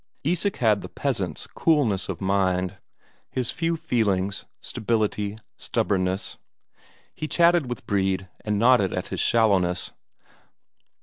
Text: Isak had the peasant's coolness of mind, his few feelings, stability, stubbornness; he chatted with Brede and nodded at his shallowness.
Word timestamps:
Isak 0.23 0.55
had 0.57 0.81
the 0.81 0.89
peasant's 0.89 1.45
coolness 1.45 2.09
of 2.09 2.21
mind, 2.21 2.79
his 3.29 3.51
few 3.51 3.77
feelings, 3.77 4.45
stability, 4.59 5.37
stubbornness; 5.57 6.39
he 7.13 7.27
chatted 7.27 7.67
with 7.69 7.85
Brede 7.85 8.27
and 8.43 8.57
nodded 8.57 8.93
at 8.93 9.09
his 9.09 9.19
shallowness. 9.19 9.91